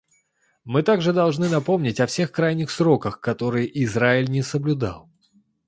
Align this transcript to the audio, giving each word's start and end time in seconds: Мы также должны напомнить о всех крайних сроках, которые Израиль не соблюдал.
Мы 0.63 0.81
также 0.81 1.13
должны 1.13 1.47
напомнить 1.47 1.99
о 1.99 2.07
всех 2.07 2.31
крайних 2.31 2.71
сроках, 2.71 3.19
которые 3.21 3.83
Израиль 3.83 4.29
не 4.31 4.41
соблюдал. 4.41 5.11